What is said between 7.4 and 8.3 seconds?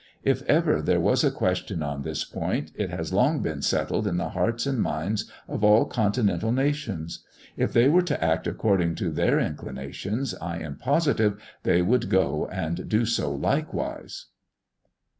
If they were to